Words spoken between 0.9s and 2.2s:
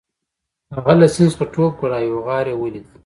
له سیند څخه ټوپ کړ او یو